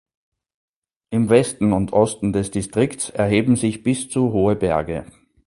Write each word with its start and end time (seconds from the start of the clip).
Im 1.11 1.29
Westen 1.29 1.73
und 1.73 1.93
Osten 1.93 2.33
des 2.33 2.49
Distrikts 2.49 3.11
erheben 3.11 3.55
sich 3.55 3.83
bis 3.83 4.09
zu 4.09 4.31
hohe 4.33 4.55
Berge. 4.55 5.05